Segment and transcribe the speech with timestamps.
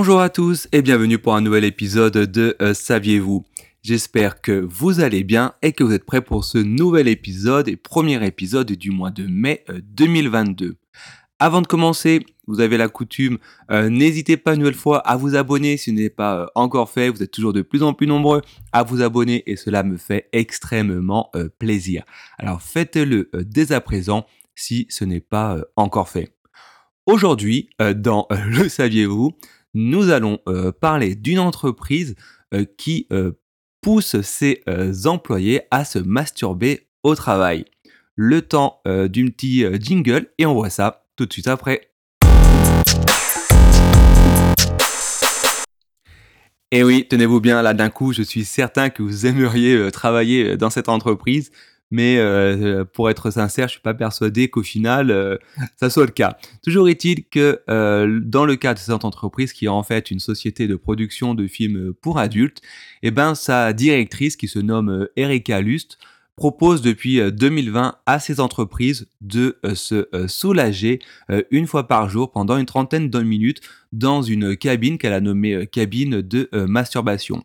[0.00, 3.44] Bonjour à tous et bienvenue pour un nouvel épisode de euh, Saviez-vous?
[3.82, 7.74] J'espère que vous allez bien et que vous êtes prêts pour ce nouvel épisode et
[7.74, 10.66] premier épisode du mois de mai 2022.
[10.66, 10.74] Euh,
[11.40, 13.38] Avant de commencer, vous avez la coutume,
[13.72, 17.10] euh, n'hésitez pas une nouvelle fois à vous abonner si ce n'est pas encore fait.
[17.10, 20.28] Vous êtes toujours de plus en plus nombreux à vous abonner et cela me fait
[20.32, 22.04] extrêmement plaisir.
[22.38, 26.32] Alors faites-le dès à présent si ce n'est pas encore fait.
[27.04, 29.34] Aujourd'hui, dans Le saviez-vous,
[29.74, 32.14] nous allons euh, parler d'une entreprise
[32.54, 33.32] euh, qui euh,
[33.80, 34.62] pousse ses
[35.06, 37.64] employés à se masturber au travail.
[38.16, 41.92] Le temps d'une petit jingle et on voit ça tout de suite après.
[46.72, 50.70] Et oui, tenez-vous bien là d'un coup, je suis certain que vous aimeriez travailler dans
[50.70, 51.52] cette entreprise
[51.90, 55.36] mais euh, pour être sincère, je suis pas persuadé qu'au final euh,
[55.76, 56.36] ça soit le cas.
[56.62, 60.20] Toujours est-il que euh, dans le cas de cette entreprise qui est en fait une
[60.20, 62.60] société de production de films pour adultes,
[63.02, 65.98] eh ben sa directrice qui se nomme Erika Lust
[66.36, 71.00] propose depuis 2020 à ces entreprises de se soulager
[71.50, 75.66] une fois par jour pendant une trentaine de minutes dans une cabine qu'elle a nommée
[75.66, 77.42] cabine de masturbation.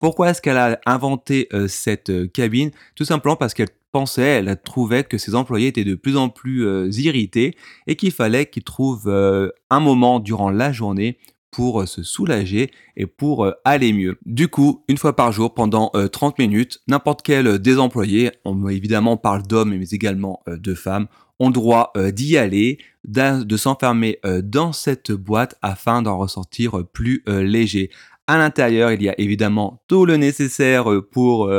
[0.00, 2.72] Pourquoi est-ce qu'elle a inventé cette cabine?
[2.96, 6.66] Tout simplement parce qu'elle pensait, elle trouvait que ses employés étaient de plus en plus
[6.66, 7.54] euh, irrités
[7.86, 11.18] et qu'il fallait qu'ils trouvent euh, un moment durant la journée
[11.50, 14.18] pour euh, se soulager et pour aller mieux.
[14.24, 19.16] Du coup, une fois par jour, pendant 30 minutes, n'importe quel des employés, on évidemment
[19.16, 21.06] parle d'hommes mais également de femmes,
[21.38, 27.90] ont droit d'y aller, de s'enfermer dans cette boîte afin d'en ressortir plus léger.
[28.26, 31.50] À l'intérieur, il y a évidemment tout le nécessaire pour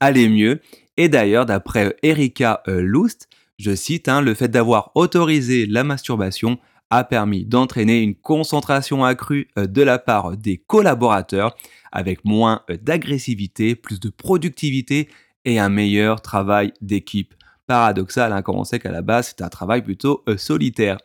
[0.00, 0.60] aller mieux
[0.96, 6.58] et d'ailleurs, d'après Erika euh, Lust, je cite, hein, le fait d'avoir autorisé la masturbation
[6.90, 11.56] a permis d'entraîner une concentration accrue euh, de la part des collaborateurs
[11.92, 15.08] avec moins euh, d'agressivité, plus de productivité
[15.44, 17.34] et un meilleur travail d'équipe.
[17.66, 20.98] Paradoxal, hein, quand on sait qu'à la base c'est un travail plutôt solitaire.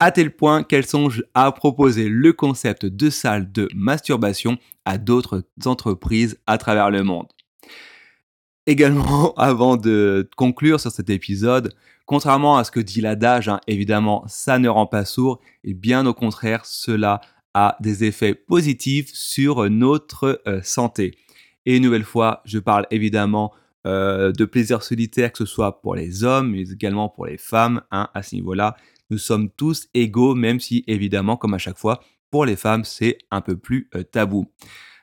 [0.00, 5.44] À tel point qu'elle songe à proposer le concept de salle de masturbation à d'autres
[5.64, 7.28] entreprises à travers le monde.
[8.66, 11.74] Également, avant de conclure sur cet épisode,
[12.06, 16.06] contrairement à ce que dit l'adage, hein, évidemment, ça ne rend pas sourd, et bien
[16.06, 17.20] au contraire, cela
[17.54, 21.18] a des effets positifs sur notre euh, santé.
[21.66, 23.52] Et une nouvelle fois, je parle évidemment
[23.86, 27.82] euh, de plaisir solitaire, que ce soit pour les hommes, mais également pour les femmes.
[27.90, 28.76] Hein, à ce niveau-là,
[29.10, 32.00] nous sommes tous égaux, même si évidemment, comme à chaque fois,
[32.30, 34.46] pour les femmes, c'est un peu plus euh, tabou.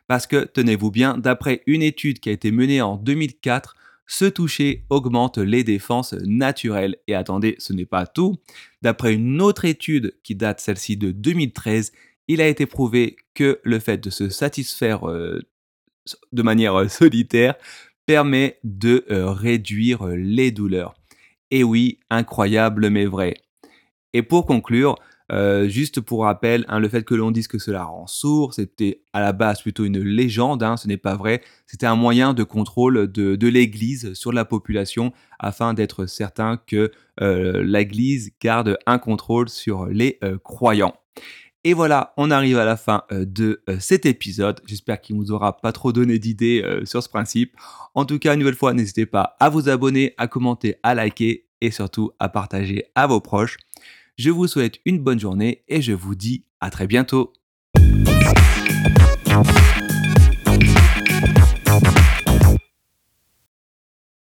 [0.09, 3.75] Parce que, tenez-vous bien, d'après une étude qui a été menée en 2004,
[4.07, 6.97] se toucher augmente les défenses naturelles.
[7.05, 8.37] Et attendez, ce n'est pas tout.
[8.81, 11.91] D'après une autre étude qui date celle-ci de 2013,
[12.27, 15.43] il a été prouvé que le fait de se satisfaire euh,
[16.31, 17.53] de manière euh, solitaire
[18.07, 20.95] permet de euh, réduire les douleurs.
[21.51, 23.35] Et oui, incroyable mais vrai.
[24.13, 24.95] Et pour conclure,
[25.31, 29.01] euh, juste pour rappel, hein, le fait que l'on dise que cela rend sourd, c'était
[29.13, 31.41] à la base plutôt une légende, hein, ce n'est pas vrai.
[31.67, 36.91] C'était un moyen de contrôle de, l'Église sur la population afin d'être certain que
[37.21, 40.95] euh, l'Église garde un contrôle sur les euh, croyants.
[41.63, 44.61] Et voilà, on arrive à la fin de cet épisode.
[44.65, 47.53] J'espère qu'il ne vous aura pas trop donné d'idées sur ce principe.
[47.95, 51.49] En tout cas, une nouvelle fois, n'hésitez pas à vous abonner, à commenter, à liker
[51.59, 53.57] et surtout à partager à vos proches.
[54.19, 57.31] Je vous souhaite une bonne journée et je vous dis à très bientôt.